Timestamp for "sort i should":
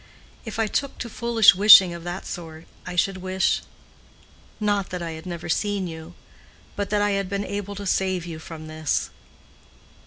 2.25-3.17